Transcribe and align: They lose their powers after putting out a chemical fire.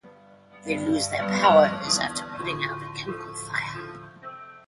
They 0.65 0.79
lose 0.79 1.09
their 1.09 1.29
powers 1.29 1.99
after 1.99 2.25
putting 2.35 2.63
out 2.63 2.81
a 2.81 2.91
chemical 2.97 3.35
fire. 3.35 4.09